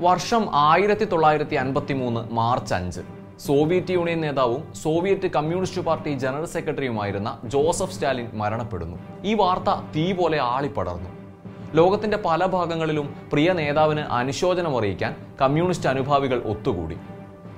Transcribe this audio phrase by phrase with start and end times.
[0.00, 3.00] വർഷം ആയിരത്തി തൊള്ളായിരത്തി അൻപത്തി മൂന്ന് മാർച്ച് അഞ്ച്.
[3.38, 8.96] സോവിയറ്റ് യൂണിയൻ നേതാവും സോവിയറ്റ് കമ്മ്യൂണിസ്റ്റ് പാർട്ടി ജനറൽ സെക്രട്ടറിയുമായിരുന്ന ജോസഫ് സ്റ്റാലിൻ മരണപ്പെടുന്നു.
[9.24, 11.10] ഈ വാർത്ത തീ പോലെ ആളിപ്പടർന്നു.
[11.74, 16.96] ലോകത്തിന്റെ പല ഭാഗങ്ങളിലും പ്രിയ നേതാവിന് അനുശോചനം അറിയിക്കാൻ കമ്മ്യൂണിസ്റ്റ് അനുഭാവികൾ ഒത്തുകൂടി.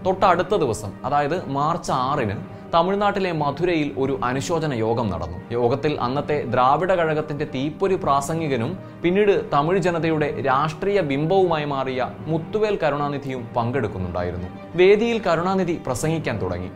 [0.07, 2.37] തൊട്ടടുത്ത ദിവസം അതായത് മാർച്ച് ആറിന്
[2.75, 5.39] തമിഴ്നാട്ടിലെ മധുരയിൽ ഒരു അനുശോചന യോഗം നടന്നു.
[5.53, 14.49] യോഗത്തിൽ അന്നത്തെ ദ്രാവിഡ കഴകത്തിന്റെ തീപ്പൊരി പ്രാസംഗികനും പിന്നീട് തമിഴ് ജനതയുടെ രാഷ്ട്രീയ ബിംബവുമായി മാറിയ മുത്തുവേൽ കരുണാനിധിയും പങ്കെടുക്കുന്നുണ്ടായിരുന്നു.
[14.75, 16.71] വേദിയിൽ കരുണാനിധി പ്രസംഗിക്കാൻ തുടങ്ങി.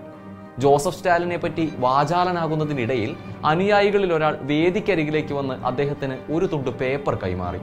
[0.59, 7.61] ജോസഫ് സ്റ്റാലിനെ പറ്റി വാചാലനാകുന്നതിനിടയിൽ അനുയായികളിൽ ഒരാൾ വേദിക്കരികിലേക്ക് വന്ന് അദ്ദേഹത്തിന് ഒരു തുണ്ട് പേപ്പർ കൈമാറി.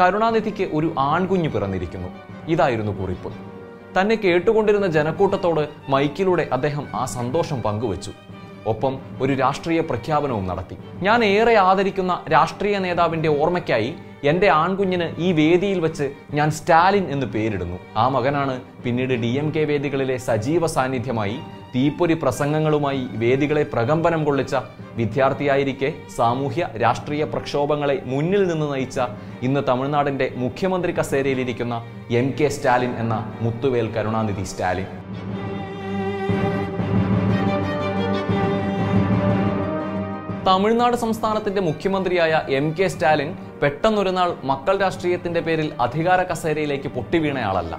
[0.00, 2.08] കരുണാനിധിക്ക് ഒരു ആൺകുഞ്ഞ് പിറന്നിരിക്കുന്നു.
[2.48, 3.32] ഇതായിരുന്നു കുറിപ്പ്.
[4.00, 8.12] തന്നെ കേട്ടുകൊണ്ടിരുന്ന ജനക്കൂട്ടത്തോട് മൈക്കിലൂടെ അദ്ദേഹം ആ സന്തോഷം പങ്കുവച്ചു.
[8.66, 10.76] ഒപ്പം ഒരു രാഷ്ട്രീയ പ്രഖ്യാപനവും നടത്തി.
[11.02, 13.94] ഞാൻ ഏറെ ആദരിക്കുന്ന രാഷ്ട്രീയ നേതാവിന്റെ ഓർമ്മയ്ക്കായി
[14.24, 17.78] എന്റെ ആൺകുഞ്ഞിന് ഈ വേദിയിൽ വെച്ച് ഞാൻ സ്റ്റാലിൻ എന്ന് പേരിടുന്നു.
[17.96, 21.36] ആ മകനാണ് പിന്നീട് ഡി എം കെ വേദികളിലെ സജീവ സാന്നിധ്യമായി
[21.74, 24.54] തീപ്പൊരി പ്രസംഗങ്ങളുമായി വേദികളെ പ്രകമ്പനം കൊള്ളിച്ച
[24.98, 28.98] വിദ്യാർത്ഥിയായിരിക്കെ സാമൂഹ്യ രാഷ്ട്രീയ പ്രക്ഷോഭങ്ങളെ മുന്നിൽ നിന്ന് നയിച്ച
[29.46, 31.76] ഇന്ന് തമിഴ്നാടിന്റെ മുഖ്യമന്ത്രി കസേരയിലിരിക്കുന്ന
[32.20, 34.90] എം കെ സ്റ്റാലിൻ എന്ന മുത്തുവേൽ കരുണാനിധി സ്റ്റാലിൻ.
[40.48, 43.30] തമിഴ്നാട് സംസ്ഥാനത്തിന്റെ മുഖ്യമന്ത്രിയായ എം കെ സ്റ്റാലിൻ
[43.62, 47.74] പെട്ടെന്നൊരു നാൾ മക്കൾ രാഷ്ട്രീയത്തിന്റെ പേരിൽ അധികാര കസേരയിലേക്ക് പൊട്ടിവീണയാളല്ല.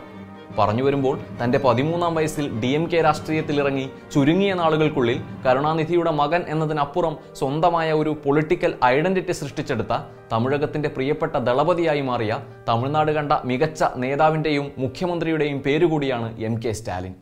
[0.57, 7.91] പറഞ്ഞു വരുമ്പോൾ തന്റെ പതിമൂന്നാം വയസ്സിൽ ഡി എം കെ രാഷ്ട്രീയത്തിലിറങ്ങി ചുരുങ്ങിയ നാളുകൾക്കുള്ളിൽ കരുണാനിധിയുടെ മകൻ എന്നതിനപ്പുറം സ്വന്തമായ
[7.93, 9.93] ഒരു പൊളിറ്റിക്കൽ ഐഡന്റിറ്റി സൃഷ്ടിച്ചെടുത്ത
[10.31, 12.33] തമിഴകത്തിന്റെ പ്രിയപ്പെട്ട ദളപതിയായി മാറിയ
[12.69, 17.13] തമിഴ്നാട് കണ്ട മികച്ച നേതാവിന്റെയും മുഖ്യമന്ത്രിയുടെയും പേരുകൂടിയാണ് എം കെ സ്റ്റാലിൻ.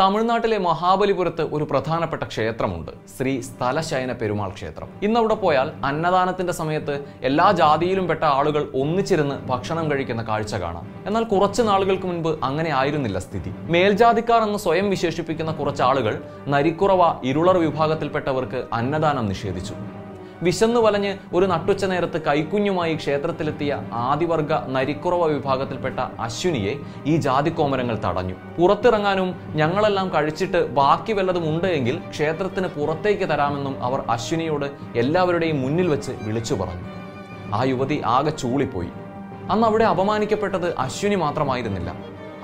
[0.00, 2.92] തമിഴ്നാട്ടിലെ മഹാബലിപുരത്ത് ഒരു പ്രധാനപ്പെട്ട ക്ഷേത്രമുണ്ട്.
[3.16, 4.88] ശ്രീ സ്ഥലശയന പെരുമാൾ ക്ഷേത്രം.
[5.02, 10.86] ഇന്നവിടെ പോയാൽ അന്നദാനത്തിന്റെ സമയത്ത് എല്ലാ ജാതിയിലും പെട്ട ആളുകൾ ഒന്നിച്ചിരുന്ന് ഭക്ഷണം കഴിക്കുന്ന കാഴ്ച കാണാം.
[11.06, 13.52] എന്നാൽ കുറച്ച് നാളുകൾക്ക് മുൻപ് അങ്ങനെ ആയിരുന്നില്ല സ്ഥിതി.
[13.74, 16.16] മേൽജാതിക്കാർ എന്ന് സ്വയം വിശേഷിപ്പിക്കുന്ന കുറച്ച് ആളുകൾ
[16.48, 19.74] നരിക്കുറവ ഇരുളർ വിഭാഗത്തിൽപ്പെട്ടവർക്ക് അന്നദാനം നിഷേധിച്ചു.
[20.42, 26.74] വിശന്നു വലഞ്ഞ് ഒരു നട്ടുച്ച നേരത്ത് കൈക്കുഞ്ഞുമായി ക്ഷേത്രത്തിലെത്തിയ ആദിവർഗ നരിക്കുറവ വിഭാഗത്തിൽപ്പെട്ട അശ്വിനിയെ
[27.06, 28.34] ഈ ജാതിക്കോമരങ്ങൾ തടഞ്ഞു.
[28.58, 36.12] പുറത്തിറങ്ങാനും ഞങ്ങളെല്ലാം കഴിച്ചിട്ട് ബാക്കി വല്ലതും ഉണ്ട് എങ്കിൽ ക്ഷേത്രത്തിന് പുറത്തേക്ക് തരാമെന്നും അവർ അശ്വിനിയോട് എല്ലാവരുടെയും മുന്നിൽ വെച്ച്
[36.22, 36.86] വിളിച്ചു പറഞ്ഞു.
[37.54, 38.90] ആ യുവതി ആകെ ചൂളിപ്പോയി.
[39.50, 41.94] അന്ന് അവിടെ അപമാനിക്കപ്പെട്ടത് അശ്വിനി മാത്രമായിരുന്നില്ല.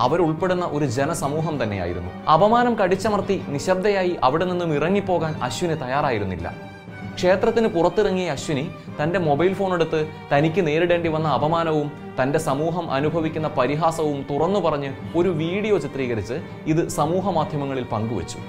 [0.01, 2.11] അവരുൾപ്പെടുന്ന ഒരു ജനസമൂഹം തന്നെയായിരുന്നു.
[2.31, 6.76] അപമാനം കടിച്ചമർത്തി നിശബ്ദയായി അവിടെ നിന്നും ഇറങ്ങിപ്പോകാൻ അശ്വിനി തയ്യാറായിരുന്നില്ല.
[7.19, 8.65] ക്ഷേത്രത്തിന് പുറത്തിറങ്ങിയ അശ്വിനി
[8.99, 10.00] തന്റെ മൊബൈൽ ഫോൺ എടുത്ത്
[10.32, 11.88] തനിക്ക് നേരിടേണ്ടി വന്ന അപമാനവും
[12.19, 16.37] തന്റെ സമൂഹം അനുഭവിക്കുന്ന പരിഹാസവും തുറന്നു പറഞ്ഞ് ഒരു വീഡിയോ ചിത്രീകരിച്ച്
[16.72, 18.41] ഇത് സമൂഹ മാധ്യമങ്ങളിൽ പങ്കുവച്ചു.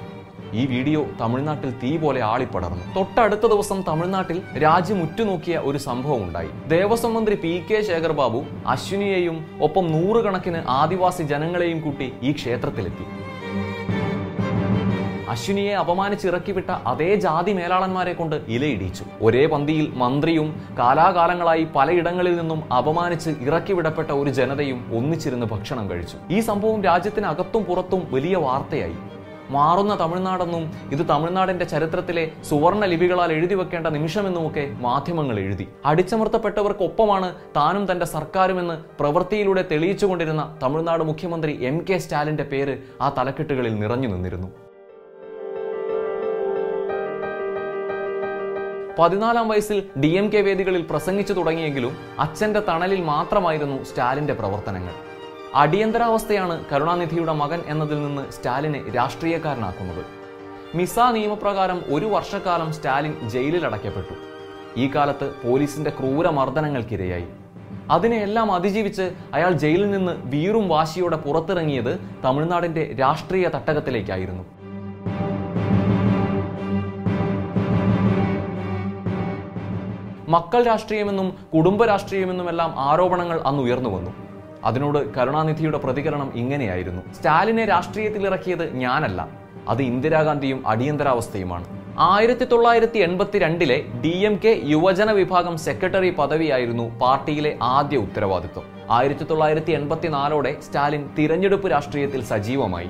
[0.59, 2.83] ഈ വീഡിയോ തമിഴ്നാട്ടിൽ തീ പോലെ ആളിപ്പടർന്നു.
[2.97, 6.51] തൊട്ടടുത്ത ദിവസം തമിഴ്നാട്ടിൽ രാജ്യം ഉറ്റുനോക്കിയ ഒരു സംഭവം ഉണ്ടായി.
[6.73, 8.41] ദേവസ്വം മന്ത്രി പി കെ ശേഖർ ബാബു
[8.73, 13.07] അശ്വിനിയെയും ഒപ്പം നൂറുകണക്കിന് ആദിവാസി ജനങ്ങളെയും കൂട്ടി ഈ ക്ഷേത്രത്തിലെത്തി.
[15.29, 20.47] അശ്വിനിയെ അപമാനിച്ചിറക്കിവിട്ട അതേ ജാതി മേലാളന്മാരെ കൊണ്ട് ഇലയിടിച്ചു ഒരേ പന്തിയിൽ മന്ത്രിയും
[20.79, 26.17] കാലാകാലങ്ങളായി പലയിടങ്ങളിൽ നിന്നും അപമാനിച്ച് ഇറക്കിവിടപ്പെട്ട ഒരു ജനതയും ഒന്നിച്ചിരുന്ന് ഭക്ഷണം കഴിച്ചു.
[26.31, 28.97] ഈ സംഭവം രാജ്യത്തിനകത്തും പുറത്തും വലിയ വാർത്തയായി.
[29.55, 35.67] മാറുന്ന തമിഴ്നാടെന്നും ഇത് തമിഴ്നാടിന്റെ ചരിത്രത്തിലെ സുവർണ ലിപികളാൽ എഴുതി വെക്കേണ്ട നിമിഷമെന്നുമൊക്കെ മാധ്യമങ്ങൾ എഴുതി.
[35.85, 44.07] അടിച്ചമർത്തപ്പെട്ടവർക്കൊപ്പമാണ് താനും തന്റെ സർക്കാരുമെന്ന് പ്രവൃത്തിയിലൂടെ തെളിയിച്ചുകൊണ്ടിരുന്ന തമിഴ്നാട് മുഖ്യമന്ത്രി എം കെ സ്റ്റാലിന്റെ പേര് ആ തലക്കെട്ടുകളിൽ നിറഞ്ഞു
[44.07, 44.66] നിന്നിരുന്നു.
[48.99, 54.93] പതിനാലാം വയസ്സിൽ ഡി എം കെ വേദികളിൽ പ്രസംഗിച്ചു തുടങ്ങിയെങ്കിലും അച്ഛന്റെ തണലിൽ മാത്രമായിരുന്നു സ്റ്റാലിന്റെ പ്രവർത്തനങ്ങൾ.
[55.55, 60.05] അടിയന്തരാവസ്ഥയാണ് കരുണാനിധിയുടെ മകൻ എന്നതിൽ നിന്ന് സ്റ്റാലിനെ രാഷ്ട്രീയക്കാരനാക്കുന്നത്.
[60.75, 64.15] മിസ നിയമപ്രകാരം ഒരു വർഷക്കാലം സ്റ്റാലിൻ ജയിലിൽ അടയ്ക്കപ്പെട്ടു.
[64.79, 67.27] ഈ കാലത്ത് പോലീസിന്റെ ക്രൂര മർദ്ദനങ്ങൾക്കിരയായി
[67.91, 74.56] അതിനെയെല്ലാം അതിജീവിച്ച് അയാൾ ജയിലിൽ നിന്ന് വീറും വാശിയോടെ പുറത്തിറങ്ങിയത് തമിഴ്നാടിന്റെ രാഷ്ട്രീയ തട്ടകത്തിലേക്കായിരുന്നു.
[80.27, 84.11] മക്കൾ രാഷ്ട്രീയമെന്നും കുടുംബ രാഷ്ട്രീയമെന്നുമെല്ലാം ആരോപണങ്ങൾ അന്ന് ഉയർന്നു വന്നു.
[84.63, 87.01] അതിനോട് കരുണാനിധിയുടെ പ്രതികരണം ഇങ്ങനെയായിരുന്നു.
[87.13, 89.27] സ്റ്റാലിനെ രാഷ്ട്രീയത്തിൽ ഇറക്കിയത് ഞാനല്ല.
[89.69, 91.65] അത് ഇന്ദിരാഗാന്ധിയും അടിയന്തരാവസ്ഥയുമാണ്.
[91.99, 98.63] ആയിരത്തി തൊള്ളായിരത്തി എൺപത്തിരണ്ടിലെ ഡി എം കെ യുവജന വിഭാഗം സെക്രട്ടറി പദവിയായിരുന്നു പാർട്ടിയിലെ ആദ്യ ഉത്തരവാദിത്വം.
[98.91, 102.89] ആയിരത്തി തൊള്ളായിരത്തി എൺപത്തിനാലോടെ സ്റ്റാലിൻ തിരഞ്ഞെടുപ്പ് രാഷ്ട്രീയത്തിൽ സജീവമായി.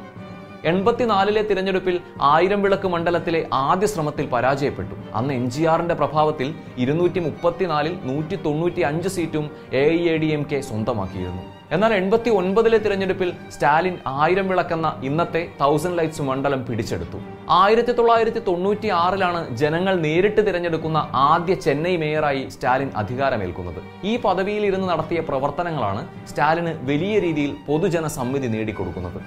[0.65, 4.95] എൺപത്തിനാലിലെ തിരഞ്ഞെടുപ്പിൽ ആയിരം വിളക്ക് മണ്ഡലത്തിലെ ആദ്യ ശ്രമത്തിൽ പരാജയപ്പെട്ടു.
[5.15, 10.25] അന്ന് എൻ ജി ആറിന്റെ പ്രഭാവത്തിൽ ഇരുന്നൂറ്റി മുപ്പത്തിനാലിൽ നൂറ്റി തൊണ്ണൂറ്റി അഞ്ച് സീറ്റും A I A D
[10.25, 11.43] M K സ്വന്തമാക്കിയിരുന്നു.
[11.71, 17.17] എന്നാൽ എൺപത്തി ഒൻപതിലെ തിരഞ്ഞെടുപ്പിൽ സ്റ്റാലിൻ ആയിരം വിളക്കെന്ന ഇന്നത്തെ തൗസൻഡ് ലൈറ്റ്സ് മണ്ഡലം പിടിച്ചെടുത്തു.
[17.49, 23.81] ആയിരത്തി തൊള്ളായിരത്തി തൊണ്ണൂറ്റി ആറിലാണ് ജനങ്ങൾ നേരിട്ട് തിരഞ്ഞെടുക്കുന്ന ആദ്യ ചെന്നൈ മേയറായി സ്റ്റാലിൻ അധികാരമേൽക്കുന്നത്.
[24.03, 29.19] ഈ പദവിയിൽ ഇരുന്ന് നടത്തിയ പ്രവർത്തനങ്ങളാണ് സ്റ്റാലിന് വലിയ രീതിയിൽ പൊതുജന സമ്മിതി നേടിക്കൊടുക്കുന്നത്.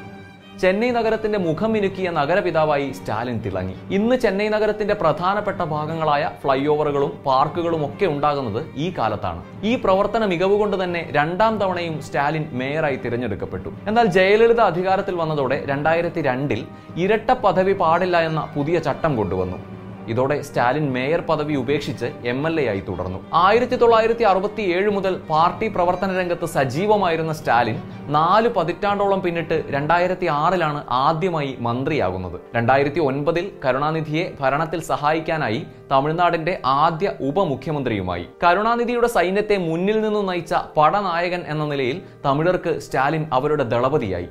[0.63, 3.75] ചെന്നൈ നഗരത്തിന്റെ മുഖം മിനുക്കിയ നഗരപിതാവായി സ്റ്റാലിൻ തിളങ്ങി.
[3.95, 9.41] ഇന്ന് ചെന്നൈ നഗരത്തിന്റെ പ്രധാനപ്പെട്ട ഭാഗങ്ങളായ ഫ്ലൈ ഓവറുകളും പാർക്കുകളും ഒക്കെ ഉണ്ടാകുന്നത് ഈ കാലത്താണ്.
[9.65, 13.73] ഈ പ്രവർത്തന മികവ് കൊണ്ട് തന്നെ രണ്ടാം തവണയും സ്റ്റാലിൻ മേയറായി തിരഞ്ഞെടുക്കപ്പെട്ടു.
[13.87, 16.63] എന്നാൽ ജയലളിത അധികാരത്തിൽ വന്നതോടെ രണ്ടായിരത്തി രണ്ടിൽ
[16.97, 19.80] ഇരട്ട പദവി പാടില്ല എന്ന പുതിയ ചട്ടം കൊണ്ടുവന്നു.
[20.09, 23.19] ഇതോടെ സ്റ്റാലിൻ മേയർ പദവി ഉപേക്ഷിച്ച് എം എൽ എ ആയി തുടർന്നു.
[23.35, 30.85] ആയിരത്തി തൊള്ളായിരത്തി അറുപത്തി ഏഴ് മുതൽ പാർട്ടി പ്രവർത്തന രംഗത്ത് സജീവമായിരുന്ന സ്റ്റാലിൻ നാല് പതിറ്റാണ്ടോളം പിന്നിട്ട് രണ്ടായിരത്തി ആറിലാണ്
[30.91, 32.41] ആദ്യമായി മന്ത്രിയാകുന്നത്.
[32.57, 38.29] രണ്ടായിരത്തി ഒൻപതിൽ കരുണാനിധിയെ ഭരണത്തിൽ സഹായിക്കാനായി തമിഴ്നാടിന്റെ ആദ്യ ഉപമുഖ്യമന്ത്രിയുമായി.
[38.45, 44.29] കരുണാനിധിയുടെ സൈന്യത്തെ മുന്നിൽ നിന്ന് നയിച്ച പടനായകൻ എന്ന നിലയിൽ തമിഴർക്ക് സ്റ്റാലിൻ അവരുടെ ദളപതിയായി.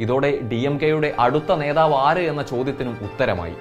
[0.00, 3.54] ഇതോടെ ഡി എം കെയുടെ അടുത്ത നേതാവ് ആര് എന്ന ചോദ്യത്തിനും ഉത്തരമായി.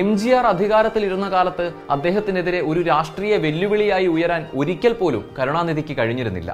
[0.00, 1.64] എം ജി ആർ അധികാരത്തിലിരുന്ന കാലത്ത്
[1.94, 6.50] അദ്ദേഹത്തിനെതിരെ ഒരു രാഷ്ട്രീയ വെല്ലുവിളിയായി ഉയരാൻ ഒരിക്കൽ പോലും കരുണാനിധിക്ക് കഴിഞ്ഞിരുന്നില്ല.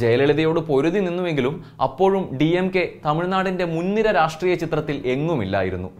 [0.00, 1.54] ജയലളിതയോട് പൊരുതി നിന്നുവെങ്കിലും
[1.86, 5.90] അപ്പോഴും ഡി എം കെ തമിഴ്നാടിന്റെ മുൻനിര രാഷ്ട്രീയ ചിത്രത്തിൽ എങ്ങുമില്ലായിരുന്നു.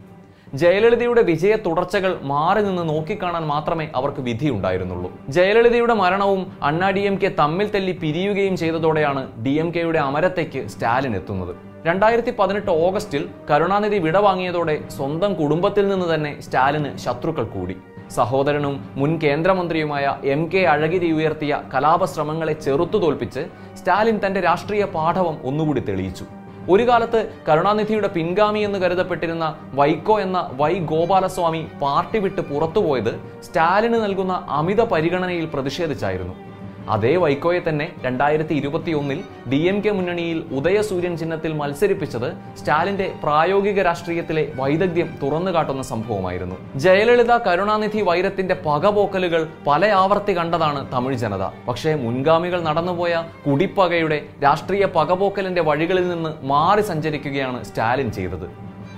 [0.63, 5.11] ജയലളിതയുടെ വിജയ തുടർച്ചകൾ മാറി നിന്ന് നോക്കിക്കാണാൻ മാത്രമേ അവർക്ക് വിധിയുണ്ടായിരുന്നുള്ളൂ.
[5.37, 11.15] ജയലളിതയുടെ മരണവും അണ്ണാ ഡി എം കെ തമ്മിൽ തല്ലി പിരിയുകയും ചെയ്തതോടെയാണ് ഡി എം കെയുടെ അമരത്തേക്ക് സ്റ്റാലിൻ
[11.21, 11.55] എത്തുന്നത്.
[11.87, 17.77] രണ്ടായിരത്തി പതിനെട്ട് ഓഗസ്റ്റിൽ കരുണാനിധി വിടവാങ്ങിയതോടെ സ്വന്തം കുടുംബത്തിൽ നിന്ന് തന്നെ സ്റ്റാലിന് ശത്രുക്കൾ കൂടി.
[18.17, 23.45] സഹോദരനും മുൻ കേന്ദ്രമന്ത്രിയുമായ എം കെ അഴഗിരി ഉയർത്തിയ കലാപശ്രമങ്ങളെ ചെറുത്തു തോൽപ്പിച്ച്
[23.75, 26.27] സ്റ്റാലിൻ തന്റെ രാഷ്ട്രീയ പാഠവം ഒന്നുകൂടി തെളിയിച്ചു.
[26.71, 34.35] ഒരു കാലത്ത് കരുണാനിധിയുടെ പിൻഗാമി എന്ന് കരുതപ്പെട്ടിരുന്ന വൈക്കോ എന്ന വൈ ഗോപാലസ്വാമി പാർട്ടി വിട്ട് പുറത്തുപോയത് സ്റ്റാലിന് നൽകുന്ന
[34.49, 36.37] അമിത പരിഗണനയിൽ പ്രതിഷേധിച്ചായിരുന്നു.
[36.95, 39.19] അതേ വൈക്കോയെ തന്നെ രണ്ടായിരത്തി ഇരുപത്തി ഒന്നിൽ
[39.53, 42.29] ഡി എം കെ മുന്നണിയിൽ ഉദയസൂര്യൻ ചിഹ്നത്തിൽ മത്സരിപ്പിച്ചത്
[42.61, 46.57] സ്റ്റാലിന്റെ പ്രായോഗിക രാഷ്ട്രീയത്തിലെ വൈദഗ്ധ്യം തുറന്നു കാട്ടുന്ന സംഭവമായിരുന്നു.
[46.85, 51.45] ജയലളിത കരുണാനിധി വൈരത്തിന്റെ പകപോക്കലുകൾ പല ആവർത്തി കണ്ടതാണ് തമിഴ് ജനത.
[51.69, 58.49] പക്ഷേ മുൻഗാമികൾ നടന്നുപോയ കുടിപ്പകയുടെ രാഷ്ട്രീയ പകപോക്കലിന്റെ വഴികളിൽ നിന്ന് മാറി സഞ്ചരിക്കുകയാണ് സ്റ്റാലിൻ ചെയ്തത്.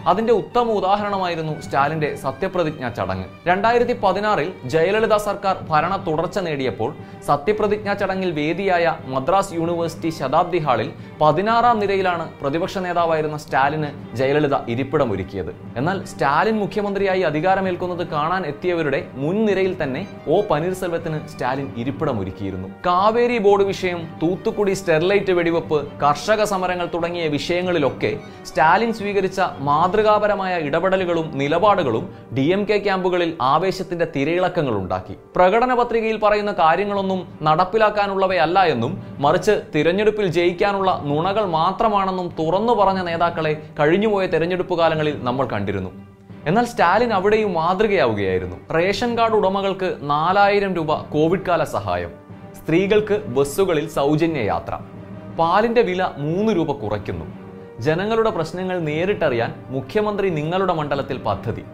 [0.06, 3.24] അതിന്റെ ഉത്തമ ഉദാഹരണമായിരുന്നു സ്റ്റാലിന്റെ സത്യപ്രതിജ്ഞാ ചടങ്ങ്.
[3.46, 6.94] രണ്ടായിരത്തി പതിനാറിൽ ജയലളിത സർക്കാർ ഭരണ തുടർച്ച നേടിയപ്പോൾ
[7.26, 15.52] സത്യപ്രതിജ്ഞാ ചടങ്ങിൽ വേദിയായ മദ്രാസ് യൂണിവേഴ്സിറ്റി ശതാബ്ദി ഹാളിൽ പതിനാറാം നിരയിലാണ് പ്രതിപക്ഷ നേതാവായിരുന്ന സ്റ്റാലിന് ജയലളിത ഇരിപ്പിടമൊരുക്കിയത്.
[15.76, 22.68] എന്നാൽ സ്റ്റാലിൻ മുഖ്യമന്ത്രിയായി അധികാരമേൽക്കുന്നത് കാണാൻ എത്തിയവരുടെ മുൻനിരയിൽ തന്നെ ഒ പനീർസെൽവത്തിന് സ്റ്റാലിൻ ഇരിപ്പിടമൊരുക്കിയിരുന്നു.
[22.86, 29.40] കാവേരി ബോർഡ് വിഷയം തൂത്തുക്കുടി സ്റ്റെർലൈറ്റ് വെടിവെപ്പ് കർഷക സമരങ്ങൾ തുടങ്ങിയ വിഷയങ്ങളിലൊക്കെ സ്റ്റാലിൻ സ്വീകരിച്ച
[29.90, 35.14] മാതൃകാപരമായ ഇടപെടലുകളും നിലപാടുകളും ഡി എം കെ ക്യാമ്പുകളിൽ ആവേശത്തിന്റെ തിരയിളക്കങ്ങൾ ഉണ്ടാക്കി.
[35.36, 44.26] പ്രകടന പത്രികയിൽ പറയുന്ന കാര്യങ്ങളൊന്നും നടപ്പിലാക്കാനുള്ളവയല്ല എന്നും മറിച്ച് തിരഞ്ഞെടുപ്പിൽ ജയിക്കാനുള്ള നുണകൾ മാത്രമാണെന്നും തുറന്നു പറഞ്ഞ നേതാക്കളെ കഴിഞ്ഞുപോയ
[44.26, 45.90] തെരഞ്ഞെടുപ്പ് കാലങ്ങളിൽ നമ്മൾ കണ്ടിരുന്നു.
[46.46, 48.72] എന്നാൽ സ്റ്റാലിൻ അവിടെയും മാതൃകയാവുകയായിരുന്നു.
[48.72, 52.10] റേഷൻ കാർഡ് ഉടമകൾക്ക് നാലായിരം രൂപ കോവിഡ് കാല സഹായം.
[52.62, 54.78] സ്ത്രീകൾക്ക് ബസ്സുകളിൽ സൗജന്യ യാത്ര
[55.38, 57.39] പാലിന്റെ വില മൂന്ന് രൂപ കുറയ്ക്കുന്നു.
[57.84, 61.64] ജനങ്ങളുടെ പ്രശ്നങ്ങൾ നേരിട്ടറിയാൻ മുഖ്യമന്ത്രി നിങ്ങളുടെ മണ്ഡലത്തിൽ പദ്ധതി.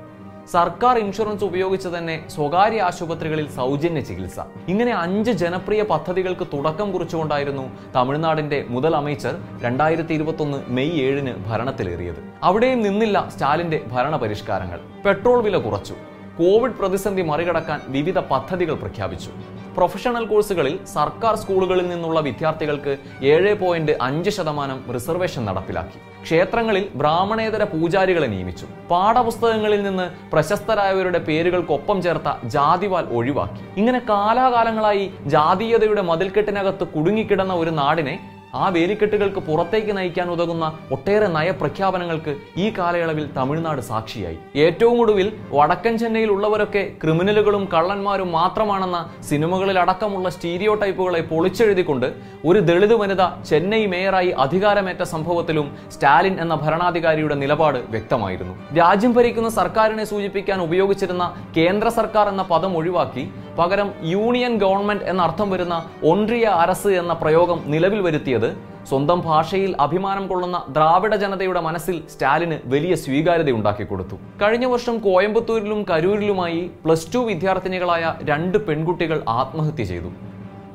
[0.52, 4.40] സർക്കാർ ഇൻഷുറൻസ് ഉപയോഗിച്ച് തന്നെ സ്വകാര്യ ആശുപത്രികളിൽ സൗജന്യ ചികിത്സ.
[4.68, 7.64] ഇങ്ങനെ അഞ്ച് ജനപ്രിയ പദ്ധതികൾക്ക് തുടക്കം കുറിച്ചുകൊണ്ടായിരുന്നു
[7.94, 12.20] തമിഴ്നാടിന്റെ മുതൽ അമേച്ചർ രണ്ടായിരത്തി ഇരുപത്തൊന്ന് മെയ് ഏഴിന് ഭരണത്തിലേറിയത്.
[12.42, 15.94] അവിടെയും നിന്നില്ല സ്റ്റാലിന്റെ ഭരണ പരിഷ്കാരങ്ങൾ പെട്രോൾ വില കുറച്ചു.
[16.38, 19.30] കോവിഡ് പ്രതിസന്ധി മറികടക്കാൻ വിവിധ പദ്ധതികൾ പ്രഖ്യാപിച്ചു.
[19.76, 22.92] പ്രൊഫഷണൽ കോഴ്സുകളിൽ സർക്കാർ സ്കൂളുകളിൽ നിന്നുള്ള വിദ്യാർത്ഥികൾക്ക്
[23.32, 25.98] ഏഴ് പോയിന്റ് അഞ്ച് ശതമാനം റിസർവേഷൻ നടപ്പിലാക്കി.
[26.26, 28.66] ക്ഷേത്രങ്ങളിൽ ബ്രാഹ്മണേതര പൂജാരികളെ നിയമിച്ചു.
[28.90, 33.60] പാഠപുസ്തകങ്ങളിൽ നിന്ന് പ്രശസ്തരായവരുടെ പേരുകൾക്കൊപ്പം ചേർത്ത ജാതിവാൽ ഒഴിവാക്കി.
[33.80, 35.04] ഇങ്ങനെ കാലാകാലങ്ങളായി
[35.34, 38.16] ജാതീയതയുടെ മതിൽക്കെട്ടിനകത്ത് കുടുങ്ങിക്കിടന്ന ഒരു നാടിനെ
[38.62, 42.32] ആ വേലിക്കെട്ടുകൾക്ക് പുറത്തേക്ക് നയിക്കാൻ ഉതകുന്ന ഒട്ടേറെ നയപ്രഖ്യാപനങ്ങൾക്ക്
[42.64, 44.38] ഈ കാലയളവിൽ തമിഴ്നാട് സാക്ഷിയായി.
[44.64, 48.98] ഏറ്റവും ഒടുവിൽ വടക്കൻ ചെന്നൈയിൽ ഉള്ളവരൊക്കെ ക്രിമിനലുകളും കള്ളന്മാരും മാത്രമാണെന്ന
[49.30, 52.08] സിനിമകളിൽ അടക്കമുള്ള സ്റ്റീരിയോ ടൈപ്പുകളെ പൊളിച്ചെഴുതിക്കൊണ്ട്
[52.48, 58.54] ഒരു ദളിത് വനിത ചെന്നൈ മേയറായി അധികാരമേറ്റ സംഭവത്തിലും സ്റ്റാലിൻ എന്ന ഭരണാധികാരിയുടെ നിലപാട് വ്യക്തമായിരുന്നു.
[58.80, 61.24] രാജ്യം ഭരിക്കുന്ന സർക്കാരിനെ സൂചിപ്പിക്കാൻ ഉപയോഗിച്ചിരുന്ന
[61.56, 63.24] കേന്ദ്ര സർക്കാർ എന്ന പദം ഒഴിവാക്കി
[63.58, 65.76] പകരം യൂണിയൻ ഗവൺമെന്റ് എന്നർത്ഥം വരുന്ന
[66.10, 68.48] ഒൻട്രിയ അരസ് എന്ന പ്രയോഗം നിലവിൽ വരുത്തിയത്
[68.90, 74.16] സ്വന്തം ഭാഷയിൽ അഭിമാനം കൊള്ളുന്ന ദ്രാവിഡ ജനതയുടെ മനസ്സിൽ സ്റ്റാലിന് വലിയ സ്വീകാര്യത ഉണ്ടാക്കി കൊടുത്തു.
[74.42, 80.12] കഴിഞ്ഞ വർഷം കോയമ്പത്തൂരിലും കരൂരിലുമായി പ്ലസ് ടു വിദ്യാർത്ഥിനികളായ രണ്ട് പെൺകുട്ടികൾ ആത്മഹത്യ ചെയ്തു.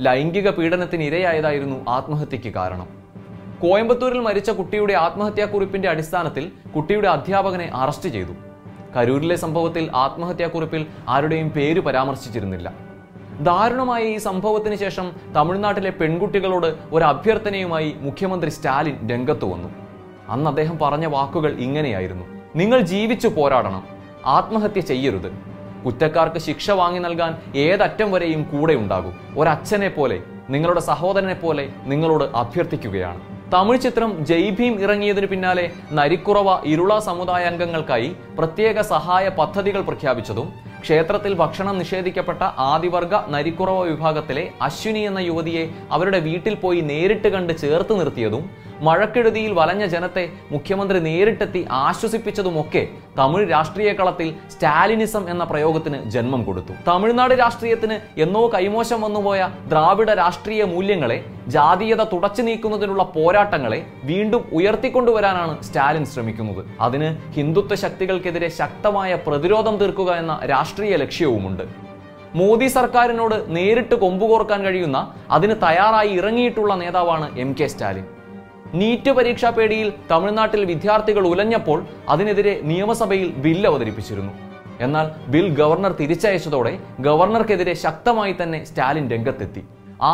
[0.07, 2.87] ലൈംഗിക പീഡനത്തിന് ഇരയായതായിരുന്നു ആത്മഹത്യക്ക് കാരണം.
[3.63, 6.45] കോയമ്പത്തൂരിൽ മരിച്ച കുട്ടിയുടെ ആത്മഹത്യാക്കുറിപ്പിന്റെ അടിസ്ഥാനത്തിൽ
[6.75, 8.35] കുട്ടിയുടെ അധ്യാപകനെ അറസ്റ്റ് ചെയ്തു.
[8.95, 12.73] കരൂരിലെ സംഭവത്തിൽ ആത്മഹത്യാക്കുറിപ്പിൽ ആരുടെയും പേര് പരാമർശിച്ചിരുന്നില്ല.
[13.39, 19.69] ദാരുണമായ ഈ സംഭവത്തിന് ശേഷം തമിഴ്നാട്ടിലെ പെൺകുട്ടികളോട് ഒരു അഭ്യർത്ഥനയുമായി മുഖ്യമന്ത്രി സ്റ്റാലിൻ രംഗത്ത് വന്നു.
[20.29, 22.25] അന്ന് അദ്ദേഹം പറഞ്ഞ വാക്കുകൾ ഇങ്ങനെയായിരുന്നു.
[22.55, 23.87] നിങ്ങൾ ജീവിച്ചു പോരാടണം.
[24.25, 25.31] ആത്മഹത്യ ചെയ്യരുത്.
[25.85, 29.13] കുറ്റക്കാർക്ക് ശിക്ഷ വാങ്ങി നൽകാൻ ഏതറ്റം വരെയും കൂടെ ഉണ്ടാകും.
[29.37, 33.30] ഒരച്ഛനെ പോലെ നിങ്ങളുടെ സഹോദരനെ പോലെ നിങ്ങളോട് അഭ്യർത്ഥിക്കുകയാണ്.
[33.51, 40.47] തമിഴ് ചിത്രം ജയ് ഭീം ഇറങ്ങിയതിനു പിന്നാലെ നരിക്കുറവ ഇരുള സമുദായ അംഗങ്ങൾക്കായി പ്രത്യേക സഹായ പദ്ധതികൾ പ്രഖ്യാപിച്ചതും
[40.83, 47.95] ക്ഷേത്രത്തിൽ ഭക്ഷണം നിഷേധിക്കപ്പെട്ട ആദിവർഗ നരിക്കുറവ വിഭാഗത്തിലെ അശ്വിനി എന്ന യുവതിയെ അവരുടെ വീട്ടിൽ പോയി നേരിട്ട് കണ്ട് ചേർത്ത്
[47.99, 48.45] നിർത്തിയതും
[48.85, 52.83] മഴക്കെടുതിയിൽ വലഞ്ഞ ജനത്തെ മുഖ്യമന്ത്രി നേരിട്ടെത്തി ആശ്വസിപ്പിച്ചതുമൊക്കെ
[53.17, 56.73] തമിഴ് രാഷ്ട്രീയ കളത്തിൽ സ്റ്റാലിനിസം എന്ന പ്രയോഗത്തിന് ജന്മം കൊടുത്തു.
[56.87, 61.17] തമിഴ്നാട് രാഷ്ട്രീയത്തിന് എന്നോ കൈമോശം വന്നുപോയ ദ്രാവിഡ രാഷ്ട്രീയ മൂല്യങ്ങളെ
[61.55, 66.61] ജാതീയത തുടച്ചു നീക്കുന്നതിനുള്ള പോരാട്ടങ്ങളെ വീണ്ടും ഉയർത്തിക്കൊണ്ടുവരാനാണ് സ്റ്റാലിൻ ശ്രമിക്കുന്നത്.
[66.87, 71.63] അതിന് ഹിന്ദുത്വ ശക്തികൾക്കെതിരെ ശക്തമായ പ്രതിരോധം തീർക്കുക എന്ന രാഷ്ട്രീയ ലക്ഷ്യവുമുണ്ട്.
[72.39, 74.99] മോദി സർക്കാരിനോട് നേരിട്ട് കൊമ്പുകോർക്കാൻ കഴിയുന്ന
[75.37, 78.05] അതിന് തയ്യാറായി ഇറങ്ങിയിട്ടുള്ള നേതാവാണ് എം കെ സ്റ്റാലിൻ.
[78.79, 81.79] നീറ്റ് പരീക്ഷാ പേടിയിൽ തമിഴ്നാട്ടിൽ വിദ്യാർത്ഥികൾ ഉലഞ്ഞപ്പോൾ
[82.13, 84.33] അതിനെതിരെ നിയമസഭയിൽ ബിൽ അവതരിപ്പിച്ചിരുന്നു.
[84.85, 86.71] എന്നാൽ ബിൽ ഗവർണർ തിരിച്ചയച്ചതോടെ
[87.07, 89.63] ഗവർണർക്കെതിരെ ശക്തമായി തന്നെ സ്റ്റാലിൻ രംഗത്തെത്തി.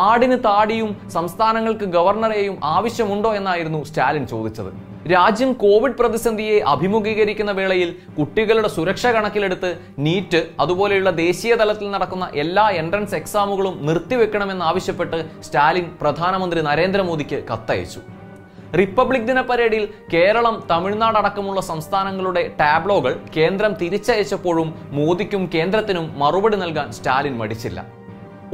[0.06, 4.70] ആടിന് താടിയും സംസ്ഥാനങ്ങൾക്ക് ഗവർണറെയും ആവശ്യമുണ്ടോ എന്നായിരുന്നു സ്റ്റാലിൻ ചോദിച്ചത്.
[5.12, 9.70] രാജ്യം കോവിഡ് പ്രതിസന്ധിയെ അഭിമുഖീകരിക്കുന്ന വേളയിൽ കുട്ടികളുടെ സുരക്ഷ കണക്കിലെടുത്ത്
[10.06, 18.02] നീറ്റ് അതുപോലെയുള്ള ദേശീയ തലത്തിൽ നടക്കുന്ന എല്ലാ എൻട്രൻസ് എക്സാമുകളും നിർത്തിവെക്കണമെന്നാവശ്യപ്പെട്ട് സ്റ്റാലിൻ പ്രധാനമന്ത്രി നരേന്ദ്രമോദിക്ക് കത്തയച്ചു.
[18.74, 27.38] റിപ്പബ്ലിക് ദിന പരേഡിൽ കേരളം തമിഴ്നാട് അടക്കമുള്ള സംസ്ഥാനങ്ങളുടെ ടാബ്ലോകൾ കേന്ദ്രം തിരിച്ചയച്ചപ്പോഴും മോദിക്കും കേന്ദ്രത്തിനും മറുപടി നൽകാൻ സ്റ്റാലിൻ
[27.38, 27.86] മടിച്ചില്ല.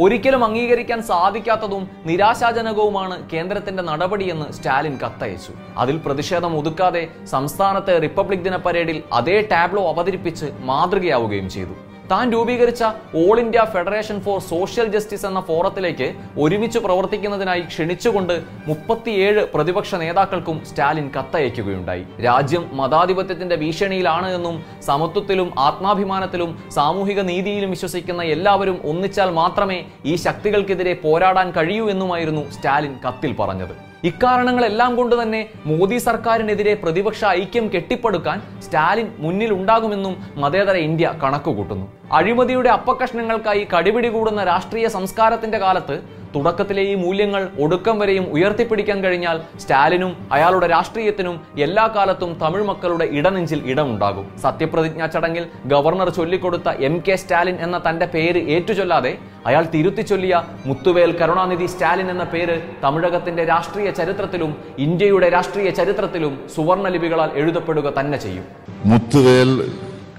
[0.00, 5.52] ഒരിക്കലും അംഗീകരിക്കാൻ സാധിക്കാത്തതും നിരാശാജനകവുമാണ് കേന്ദ്രത്തിന്റെ നടപടിയെന്ന് സ്റ്റാലിൻ കത്തയച്ചു.
[5.78, 11.94] അതിൽ പ്രതിഷേധം ഒതുക്കാതെ സംസ്ഥാനത്തെ റിപ്പബ്ലിക് ദിന പരേഡിൽ അതേ ടാബ്ലോ അവതരിപ്പിച്ച് മാതൃകയാവുകയും ചെയ്തു.
[12.11, 12.82] താൻ രൂപീകരിച്ച
[13.20, 16.08] all India federation for social justice എന്ന ഫോറത്തിലേക്ക്
[16.44, 18.34] ഒരുമിച്ച് പ്രവർത്തിക്കുന്നതിനായി ക്ഷണിച്ചുകൊണ്ട്
[18.66, 22.04] മുപ്പത്തിയേഴ് പ്രതിപക്ഷ നേതാക്കൾക്കും സ്റ്റാലിൻ കത്തയക്കുകയുണ്ടായി.
[22.26, 24.58] രാജ്യം മതാധിപത്യത്തിന്റെ ഭീഷണിയിലാണ് എന്നും
[24.88, 33.34] സമത്വത്തിലും ആത്മാഭിമാനത്തിലും സാമൂഹിക നീതിയിലും വിശ്വസിക്കുന്ന എല്ലാവരും ഒന്നിച്ചാൽ മാത്രമേ ഈ ശക്തികൾക്കെതിരെ പോരാടാൻ കഴിയൂ എന്നുമായിരുന്നു സ്റ്റാലിൻ കത്തിൽ
[33.42, 33.75] പറഞ്ഞത്.
[34.08, 41.87] ഇക്കാരണങ്ങളെല്ലാം കൊണ്ട് തന്നെ മോദി സർക്കാരിനെതിരെ പ്രതിപക്ഷ ഐക്യം കെട്ടിപ്പടുക്കാൻ സ്റ്റാലിൻ മുന്നിലുണ്ടാകുമെന്നും മതേതര ഇന്ത്യ കണക്കുകൂട്ടുന്നു.
[42.11, 45.96] അഴിമതിയുടെ അപ്പക്കഷ്ണങ്ങൾക്കായി കടിപിടി കൂടുന്ന രാഷ്ട്രീയ സംസ്കാരത്തിന്റെ കാലത്ത്
[46.34, 53.61] തുടക്കത്തിലെ ഈ മൂല്യങ്ങൾ ഒടുക്കം വരെയും ഉയർത്തിപ്പിടിക്കാൻ കഴിഞ്ഞാൽ സ്റ്റാലിനും അയാളുടെ രാഷ്ട്രീയത്തിനും എല്ലാ കാലത്തും തമിഴ് മക്കളുടെ ഇടനെഞ്ചിൽ
[53.73, 54.25] ഇടമുണ്ടാകും.
[54.42, 59.12] സത്യപ്രതിജ്ഞാ ചടങ്ങിൽ ഗവർണർ ചൊല്ലിക്കൊടുത്ത എം കെ സ്റ്റാലിൻ എന്ന തന്റെ പേര് ഏറ്റുചൊല്ലാതെ
[59.46, 60.34] അയാൾ തിരുത്തി ചൊല്ലിയ
[60.66, 68.16] മുത്തുവേൽ കരുണാനിധി സ്റ്റാലിൻ എന്ന പേര് തമിഴകത്തിന്റെ രാഷ്ട്രീയ ചരിത്രത്തിലും ഇന്ത്യയുടെ രാഷ്ട്രീയ ചരിത്രത്തിലും സുവർണ ലിപികളാൽ എഴുതപ്പെടുക തന്നെ
[68.16, 68.46] ചെയ്യും.
[68.84, 69.52] മുത്തുവേൽ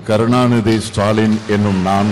[0.05, 2.09] கருணாநிதி ஸ்டாலின் என்னும் நான்